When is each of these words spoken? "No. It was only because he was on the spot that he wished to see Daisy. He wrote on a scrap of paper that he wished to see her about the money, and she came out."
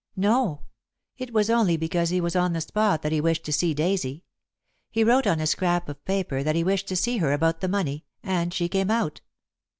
"No. 0.15 0.63
It 1.19 1.31
was 1.31 1.51
only 1.51 1.77
because 1.77 2.09
he 2.09 2.19
was 2.19 2.35
on 2.35 2.53
the 2.53 2.61
spot 2.61 3.03
that 3.03 3.11
he 3.11 3.21
wished 3.21 3.43
to 3.43 3.53
see 3.53 3.75
Daisy. 3.75 4.23
He 4.89 5.03
wrote 5.03 5.27
on 5.27 5.39
a 5.39 5.45
scrap 5.45 5.87
of 5.87 6.03
paper 6.05 6.41
that 6.41 6.55
he 6.55 6.63
wished 6.63 6.87
to 6.87 6.95
see 6.95 7.17
her 7.17 7.31
about 7.33 7.61
the 7.61 7.67
money, 7.67 8.05
and 8.23 8.51
she 8.51 8.67
came 8.67 8.89
out." 8.89 9.21